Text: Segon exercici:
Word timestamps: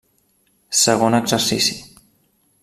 Segon 0.79 1.17
exercici: 1.19 1.77